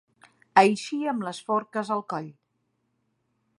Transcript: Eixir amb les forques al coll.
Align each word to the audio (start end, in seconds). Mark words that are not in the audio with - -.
Eixir 0.61 1.01
amb 1.11 1.27
les 1.27 1.43
forques 1.51 1.93
al 1.99 2.03
coll. 2.15 2.33